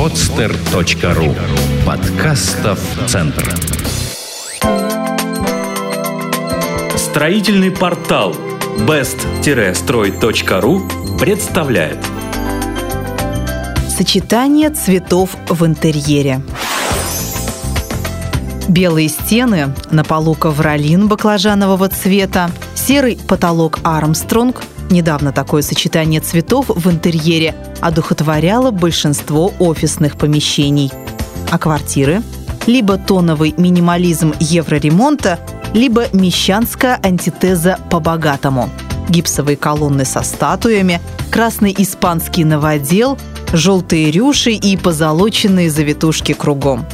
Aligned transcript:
podster.ru 0.00 1.36
Подкастов 1.84 2.80
Центр. 3.06 3.54
Строительный 6.96 7.70
портал 7.70 8.34
best-строй.ру 8.78 10.80
представляет. 11.18 11.98
Сочетание 13.90 14.70
цветов 14.70 15.36
в 15.50 15.66
интерьере. 15.66 16.40
Белые 18.68 19.10
стены, 19.10 19.74
на 19.90 20.02
полу 20.02 20.34
ковролин 20.34 21.08
баклажанового 21.08 21.90
цвета, 21.90 22.50
серый 22.74 23.18
потолок 23.28 23.80
Армстронг– 23.84 24.62
Недавно 24.90 25.30
такое 25.30 25.62
сочетание 25.62 26.20
цветов 26.20 26.66
в 26.68 26.90
интерьере 26.90 27.54
одухотворяло 27.80 28.72
большинство 28.72 29.52
офисных 29.60 30.16
помещений. 30.16 30.90
А 31.48 31.58
квартиры? 31.58 32.22
Либо 32.66 32.98
тоновый 32.98 33.54
минимализм 33.56 34.34
евроремонта, 34.40 35.38
либо 35.74 36.06
мещанская 36.12 36.98
антитеза 37.02 37.78
по-богатому. 37.88 38.68
Гипсовые 39.08 39.56
колонны 39.56 40.04
со 40.04 40.22
статуями, 40.22 41.00
красный 41.30 41.74
испанский 41.78 42.44
новодел, 42.44 43.16
желтые 43.52 44.10
рюши 44.10 44.50
и 44.50 44.76
позолоченные 44.76 45.70
завитушки 45.70 46.32
кругом. 46.32 46.84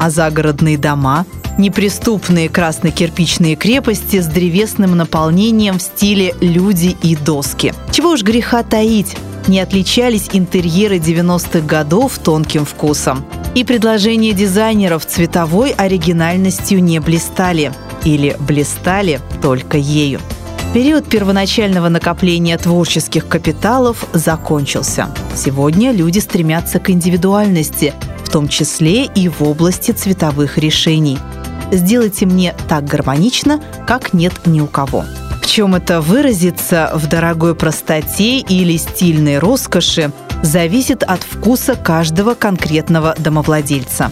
А 0.00 0.08
загородные 0.08 0.78
дома– 0.78 1.26
неприступные 1.58 2.48
красно-кирпичные 2.48 3.56
крепости 3.56 4.20
с 4.20 4.26
древесным 4.26 4.96
наполнением 4.96 5.78
в 5.78 5.82
стиле 5.82 6.34
«люди 6.40 6.96
и 7.02 7.16
доски». 7.16 7.72
Чего 7.92 8.10
уж 8.10 8.22
греха 8.22 8.62
таить, 8.62 9.16
не 9.46 9.60
отличались 9.60 10.30
интерьеры 10.32 10.96
90-х 10.96 11.60
годов 11.60 12.18
тонким 12.18 12.64
вкусом. 12.64 13.24
И 13.54 13.62
предложения 13.64 14.32
дизайнеров 14.32 15.06
цветовой 15.06 15.70
оригинальностью 15.70 16.82
не 16.82 16.98
блистали. 16.98 17.72
Или 18.04 18.36
блистали 18.40 19.20
только 19.42 19.76
ею. 19.78 20.20
Период 20.72 21.06
первоначального 21.08 21.88
накопления 21.88 22.58
творческих 22.58 23.28
капиталов 23.28 24.06
закончился. 24.12 25.08
Сегодня 25.36 25.92
люди 25.92 26.18
стремятся 26.18 26.80
к 26.80 26.90
индивидуальности, 26.90 27.94
в 28.24 28.30
том 28.30 28.48
числе 28.48 29.04
и 29.04 29.28
в 29.28 29.42
области 29.42 29.92
цветовых 29.92 30.58
решений– 30.58 31.18
сделайте 31.76 32.26
мне 32.26 32.54
так 32.68 32.84
гармонично, 32.84 33.60
как 33.86 34.12
нет 34.12 34.32
ни 34.46 34.60
у 34.60 34.66
кого. 34.66 35.04
В 35.42 35.46
чем 35.46 35.74
это 35.74 36.00
выразится 36.00 36.90
в 36.94 37.06
дорогой 37.06 37.54
простоте 37.54 38.38
или 38.38 38.76
стильной 38.76 39.38
роскоши, 39.38 40.10
зависит 40.42 41.02
от 41.02 41.22
вкуса 41.22 41.74
каждого 41.74 42.34
конкретного 42.34 43.14
домовладельца. 43.18 44.10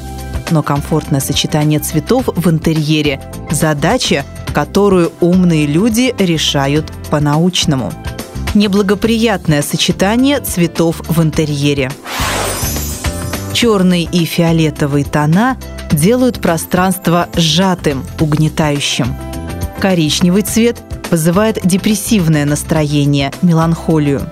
Но 0.51 0.63
комфортное 0.63 1.21
сочетание 1.21 1.81
цветов 1.81 2.29
в 2.29 2.51
интерьере– 2.51 3.21
задача, 3.51 4.25
которую 4.53 5.13
умные 5.21 5.67
люди 5.67 6.15
решают 6.19 6.93
по-научному. 7.11 7.93
Неблагоприятное 8.55 9.63
сочетание 9.63 10.41
цветов 10.41 11.01
в 11.09 11.23
интерьере. 11.23 11.91
Черный 13.55 14.03
и 14.11 14.25
фиолетовый 14.25 15.05
тона 15.05 15.57
делают 15.93 16.41
пространство 16.41 17.29
сжатым, 17.37 18.05
угнетающим. 18.21 19.15
Коричневый 19.81 20.43
цвет 20.43 20.81
вызывает 21.11 21.59
депрессивное 21.65 22.45
настроение, 22.45 23.33
меланхолию. 23.43 24.23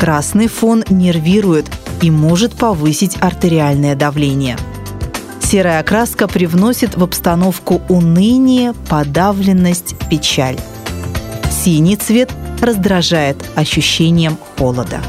Красный 0.00 0.48
фон 0.48 0.84
нервирует 0.88 1.66
и 2.00 2.10
может 2.10 2.54
повысить 2.54 3.16
артериальное 3.20 3.94
давление. 3.94 4.56
Серая 5.40 5.80
окраска 5.80 6.28
привносит 6.28 6.96
в 6.96 7.02
обстановку 7.02 7.82
уныние, 7.88 8.74
подавленность, 8.88 9.94
печаль. 10.08 10.58
Синий 11.50 11.96
цвет 11.96 12.30
раздражает 12.60 13.36
ощущением 13.56 14.38
холода. 14.56 15.00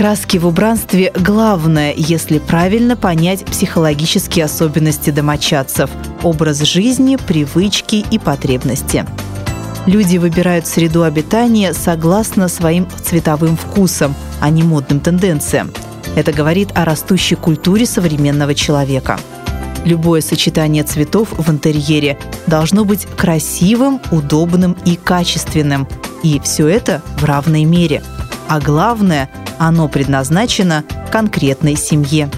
Краски 0.00 0.38
в 0.38 0.46
убранстве 0.46 1.12
главное, 1.14 1.92
если 1.94 2.38
правильно 2.38 2.96
понять 2.96 3.44
психологические 3.44 4.46
особенности 4.46 5.10
домочадцев, 5.10 5.90
образ 6.22 6.62
жизни, 6.62 7.16
привычки 7.16 7.96
и 8.10 8.18
потребности. 8.18 9.04
Люди 9.84 10.16
выбирают 10.16 10.66
среду 10.66 11.02
обитания 11.02 11.74
согласно 11.74 12.48
своим 12.48 12.88
цветовым 13.04 13.58
вкусам, 13.58 14.14
а 14.40 14.48
не 14.48 14.62
модным 14.62 15.00
тенденциям. 15.00 15.70
Это 16.16 16.32
говорит 16.32 16.70
о 16.74 16.86
растущей 16.86 17.34
культуре 17.34 17.84
современного 17.84 18.54
человека. 18.54 19.20
Любое 19.84 20.22
сочетание 20.22 20.82
цветов 20.82 21.28
в 21.32 21.50
интерьере 21.50 22.18
должно 22.46 22.86
быть 22.86 23.06
красивым, 23.18 24.00
удобным 24.10 24.78
и 24.86 24.96
качественным. 24.96 25.86
И 26.22 26.40
все 26.42 26.68
это 26.68 27.02
в 27.18 27.24
равной 27.26 27.64
мере. 27.64 28.02
А 28.48 28.60
главное– 28.60 29.28
оно 29.60 29.88
предназначено 29.88 30.84
конкретной 31.12 31.76
семье. 31.76 32.30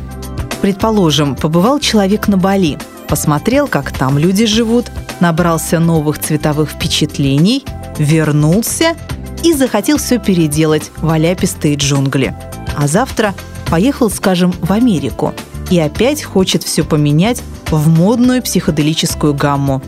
Предположим, 0.60 1.37
побывал 1.37 1.78
человек 1.78 2.27
на 2.27 2.37
Бали, 2.37 2.78
посмотрел, 3.09 3.69
как 3.69 3.93
там 3.93 4.19
люди 4.19 4.44
живут, 4.44 4.87
набрался 5.21 5.78
новых 5.78 6.19
цветовых 6.19 6.71
впечатлений, 6.71 7.65
вернулся 7.97 8.97
и 9.44 9.55
захотел 9.55 9.99
все 9.99 10.19
переделать 10.19 10.91
в 10.97 11.09
аляпистые 11.10 11.77
джунгли. 11.77 12.34
А 12.77 12.88
завтра 12.88 13.34
поехал, 13.71 14.10
скажем, 14.10 14.53
в 14.60 14.72
Америку 14.72 15.33
и 15.71 15.78
опять 15.78 16.25
хочет 16.25 16.65
все 16.65 16.83
поменять 16.83 17.41
в 17.71 17.89
модную 17.89 18.43
психоделическую 18.43 19.33
гамму. 19.33 19.81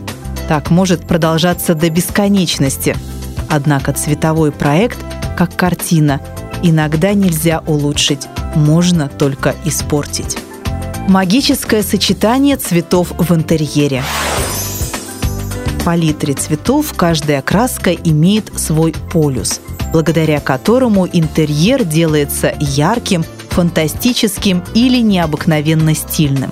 Так 0.47 0.69
может 0.69 1.05
продолжаться 1.05 1.75
до 1.75 1.89
бесконечности. 1.89 2.95
Однако 3.49 3.91
цветовой 3.91 4.53
проект, 4.53 4.99
как 5.37 5.55
картина, 5.55 6.21
иногда 6.65 7.13
нельзя 7.13 7.61
улучшить, 7.67 8.27
можно 8.55 9.07
только 9.07 9.55
испортить. 9.65 10.37
Магическое 11.07 11.83
сочетание 11.83 12.57
цветов 12.57 13.13
в 13.17 13.33
интерьере. 13.33 14.01
В 15.67 15.83
палитре 15.85 16.33
цветов 16.33 16.93
каждая 16.95 17.43
краска 17.43 17.91
имеет 17.91 18.51
свой 18.59 18.95
полюс, 19.13 19.61
благодаря 19.93 20.39
которому 20.39 21.07
интерьер 21.07 21.83
делается 21.83 22.55
ярким, 22.59 23.23
фантастическим 23.49 24.63
или 24.73 24.99
необыкновенно 25.01 25.93
стильным. 25.93 26.49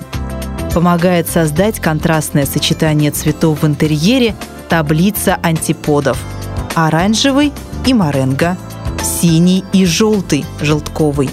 Помогает 0.76 1.28
создать 1.28 1.80
контрастное 1.80 2.46
сочетание 2.46 3.10
цветов 3.10 3.64
в 3.64 3.68
интерьере 3.68 4.36
таблица 4.70 5.40
антиподов– 5.42 6.20
оранжевый 6.76 7.52
и 7.88 7.94
моренго– 7.96 8.56
синий 9.04 9.64
и 9.74 9.86
желтый– 9.86 10.46
желтковый, 10.62 11.30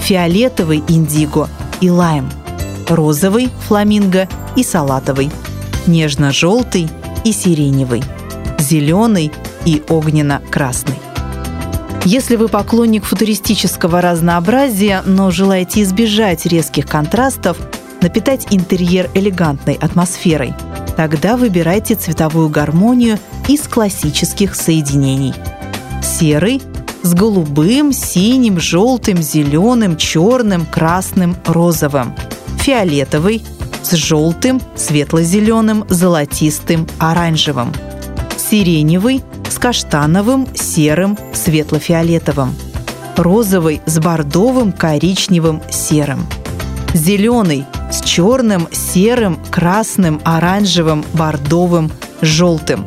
фиолетовый– 0.00 0.82
индиго 0.88 1.48
и 1.80 1.90
лайм, 1.90 2.30
розовый– 2.88 3.50
фламинго 3.68 4.28
и 4.56 4.64
салатовый, 4.64 5.30
нежно-желтый 5.86 6.88
и 7.24 7.32
сиреневый, 7.32 8.02
зеленый 8.58 9.30
и 9.64 9.82
огненно-красный. 9.88 10.96
Если 12.04 12.36
вы 12.36 12.48
поклонник 12.48 13.04
футуристического 13.04 14.00
разнообразия, 14.00 15.02
но 15.04 15.30
желаете 15.30 15.82
избежать 15.82 16.46
резких 16.46 16.86
контрастов, 16.86 17.58
напитать 18.00 18.46
интерьер 18.50 19.10
элегантной 19.12 19.74
атмосферой, 19.74 20.54
тогда 20.96 21.36
выбирайте 21.36 21.94
цветовую 21.94 22.48
гармонию 22.48 23.18
из 23.48 23.68
классических 23.68 24.54
соединений. 24.54 25.34
Серый 26.02 26.62
с 27.02 27.14
голубым, 27.14 27.92
синим, 27.92 28.60
желтым, 28.60 29.22
зеленым, 29.22 29.96
черным, 29.96 30.66
красным, 30.66 31.36
розовым. 31.46 32.14
Фиолетовый 32.58 33.42
с 33.82 33.92
желтым, 33.92 34.60
светло-зеленым, 34.76 35.84
золотистым, 35.88 36.86
оранжевым. 36.98 37.72
Сиреневый 38.36 39.22
с 39.48 39.58
каштановым, 39.58 40.46
серым, 40.54 41.16
светло-фиолетовым. 41.32 42.54
Розовый 43.16 43.80
с 43.86 43.98
бордовым, 43.98 44.72
коричневым, 44.72 45.62
серым. 45.70 46.26
Зеленый 46.94 47.64
с 47.90 48.00
черным, 48.02 48.68
серым, 48.72 49.38
красным, 49.50 50.20
оранжевым, 50.24 51.04
бордовым, 51.14 51.90
желтым. 52.20 52.84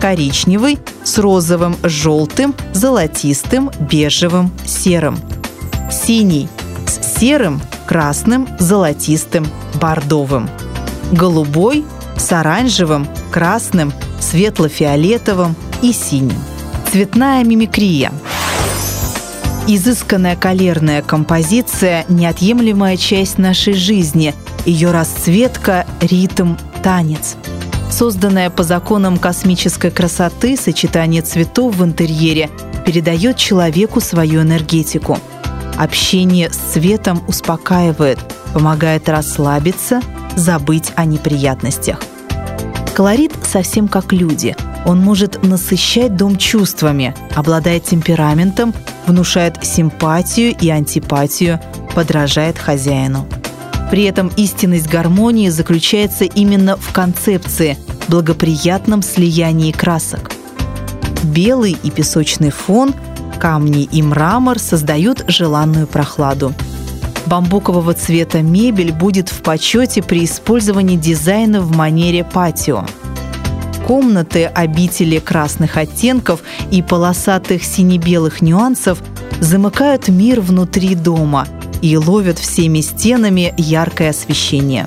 Коричневый 0.00 0.78
с 1.04 1.18
розовым, 1.18 1.76
желтым, 1.82 2.54
золотистым, 2.72 3.70
бежевым, 3.78 4.52
серым. 4.66 5.18
Синий 5.90 6.48
с 6.86 7.18
серым, 7.18 7.60
красным, 7.86 8.48
золотистым, 8.58 9.46
бордовым. 9.80 10.48
Голубой 11.12 11.84
с 12.16 12.32
оранжевым, 12.32 13.06
красным, 13.30 13.92
светло-фиолетовым 14.20 15.54
и 15.82 15.92
синим. 15.92 16.38
Цветная 16.90 17.44
мимикрия. 17.44 18.12
Изысканная 19.68 20.36
калерная 20.36 21.02
композиция– 21.02 22.04
неотъемлемая 22.08 22.96
часть 22.96 23.38
нашей 23.38 23.74
жизни. 23.74 24.32
Ее 24.64 24.92
расцветка– 24.92 25.86
ритм, 26.00 26.54
танец. 26.84 27.36
Созданное 27.90 28.50
по 28.50 28.62
законам 28.62 29.18
космической 29.18 29.90
красоты 29.90 30.56
сочетание 30.56 31.22
цветов 31.22 31.76
в 31.76 31.84
интерьере 31.84 32.50
передает 32.84 33.36
человеку 33.36 34.00
свою 34.00 34.42
энергетику. 34.42 35.18
Общение 35.76 36.50
с 36.50 36.56
цветом 36.56 37.22
успокаивает, 37.28 38.18
помогает 38.52 39.08
расслабиться, 39.08 40.00
забыть 40.36 40.92
о 40.96 41.04
неприятностях. 41.04 42.00
Колорит 42.94 43.32
совсем 43.42 43.88
как 43.88 44.12
люди. 44.12 44.56
Он 44.84 45.00
может 45.00 45.42
насыщать 45.42 46.16
дом 46.16 46.36
чувствами, 46.36 47.14
обладает 47.34 47.84
темпераментом 47.84 48.72
внушает 49.06 49.64
симпатию 49.64 50.54
и 50.60 50.68
антипатию, 50.68 51.60
подражает 51.94 52.58
хозяину. 52.58 53.26
При 53.90 54.04
этом 54.04 54.30
истинность 54.36 54.88
гармонии 54.88 55.48
заключается 55.48 56.24
именно 56.24 56.76
в 56.76 56.92
концепции, 56.92 57.78
благоприятном 58.08 59.02
слиянии 59.02 59.72
красок. 59.72 60.32
Белый 61.22 61.76
и 61.82 61.90
песочный 61.90 62.50
фон, 62.50 62.94
камни 63.40 63.84
и 63.84 64.02
мрамор 64.02 64.58
создают 64.58 65.24
желанную 65.28 65.86
прохладу. 65.86 66.52
Бамбукового 67.26 67.94
цвета 67.94 68.42
мебель 68.42 68.92
будет 68.92 69.28
в 69.28 69.42
почете 69.42 70.02
при 70.02 70.24
использовании 70.24 70.96
дизайна 70.96 71.60
в 71.60 71.76
манере 71.76 72.24
патио– 72.24 72.84
комнаты 73.86 74.46
обители 74.46 75.20
красных 75.20 75.76
оттенков 75.76 76.40
и 76.72 76.82
полосатых 76.82 77.62
сине-белых 77.62 78.42
нюансов 78.42 78.98
замыкают 79.40 80.08
мир 80.08 80.40
внутри 80.40 80.96
дома 80.96 81.46
и 81.82 81.96
ловят 81.96 82.38
всеми 82.38 82.80
стенами 82.80 83.54
яркое 83.56 84.10
освещение. 84.10 84.86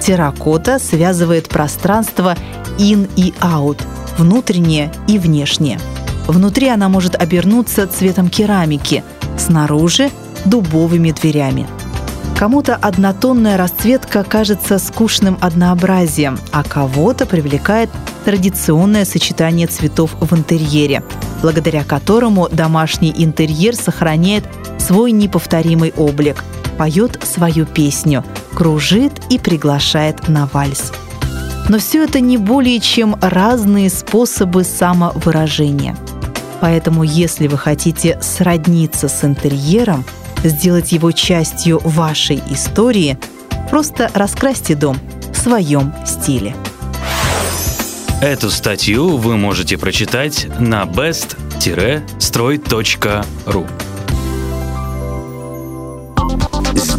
Терракота 0.00 0.78
связывает 0.78 1.48
пространство 1.48 2.36
in 2.78 3.10
и 3.16 3.32
out, 3.40 3.82
внутреннее 4.18 4.92
и 5.08 5.18
внешнее. 5.18 5.78
Внутри 6.26 6.68
она 6.68 6.88
может 6.88 7.14
обернуться 7.14 7.86
цветом 7.86 8.28
керамики, 8.28 9.04
снаружи– 9.38 10.10
дубовыми 10.44 11.10
дверями– 11.10 11.66
Кому-то 12.40 12.74
однотонная 12.74 13.58
расцветка 13.58 14.24
кажется 14.24 14.78
скучным 14.78 15.36
однообразием, 15.42 16.38
а 16.52 16.64
кого-то 16.64 17.26
привлекает 17.26 17.90
традиционное 18.24 19.04
сочетание 19.04 19.66
цветов 19.66 20.12
в 20.18 20.34
интерьере, 20.34 21.02
благодаря 21.42 21.84
которому 21.84 22.48
домашний 22.48 23.12
интерьер 23.14 23.76
сохраняет 23.76 24.44
свой 24.90 25.12
неповторимый 25.12 25.94
облик, 25.96 26.42
поет 26.76 27.20
свою 27.22 27.64
песню, 27.64 28.24
кружит 28.54 29.12
и 29.30 29.38
приглашает 29.38 30.26
на 30.26 30.46
вальс. 30.46 30.92
Но 31.68 31.78
все 31.78 32.02
это 32.02 32.18
не 32.18 32.38
более 32.38 32.80
чем 32.80 33.14
разные 33.20 33.88
способы 33.88 34.64
самовыражения. 34.64 35.96
Поэтому, 36.60 37.04
если 37.04 37.46
вы 37.46 37.56
хотите 37.56 38.18
сродниться 38.20 39.08
с 39.08 39.24
интерьером– 39.24 40.04
сделать 40.42 40.90
его 40.92 41.12
частью 41.12 41.80
вашей 41.84 42.42
истории, 42.50 43.18
просто 43.70 44.10
раскрасьте 44.14 44.74
дом 44.74 44.96
в 45.32 45.36
своем 45.36 45.94
стиле. 46.04 46.56
Эту 48.20 48.50
статью 48.50 49.16
вы 49.16 49.36
можете 49.36 49.78
прочитать 49.78 50.48
на 50.58 50.82
best-строй.ру 50.82 53.66